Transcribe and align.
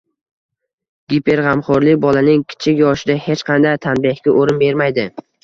Giperg‘amxo‘rlik 1.13 1.99
bolaning 2.07 2.41
kichik 2.55 2.81
yoshida 2.85 3.17
hech 3.27 3.45
qanday 3.51 3.79
tanbehga 3.87 4.35
o‘rin 4.43 4.61
bermaydi. 4.65 5.07